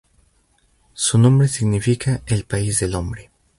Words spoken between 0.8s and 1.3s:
Su